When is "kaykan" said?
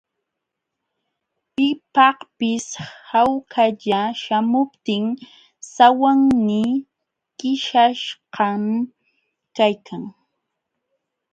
9.55-10.03